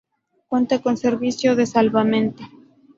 Cuenta 0.47 0.81
con 0.81 0.97
servicio 0.97 1.55
de 1.55 1.67
salvamento. 1.67 2.41